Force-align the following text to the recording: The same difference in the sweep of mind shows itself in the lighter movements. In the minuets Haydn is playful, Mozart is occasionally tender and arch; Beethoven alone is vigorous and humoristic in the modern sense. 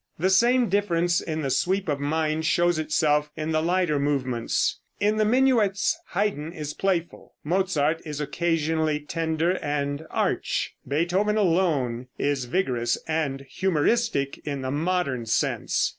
The 0.17 0.31
same 0.31 0.67
difference 0.67 1.21
in 1.21 1.43
the 1.43 1.51
sweep 1.51 1.87
of 1.87 1.99
mind 1.99 2.43
shows 2.47 2.79
itself 2.79 3.29
in 3.37 3.51
the 3.51 3.61
lighter 3.61 3.99
movements. 3.99 4.79
In 4.99 5.17
the 5.17 5.25
minuets 5.25 5.95
Haydn 6.13 6.53
is 6.53 6.73
playful, 6.73 7.35
Mozart 7.43 8.01
is 8.03 8.19
occasionally 8.19 8.99
tender 8.99 9.59
and 9.63 10.07
arch; 10.09 10.73
Beethoven 10.87 11.37
alone 11.37 12.07
is 12.17 12.45
vigorous 12.45 12.97
and 13.07 13.41
humoristic 13.41 14.39
in 14.39 14.63
the 14.63 14.71
modern 14.71 15.27
sense. 15.27 15.89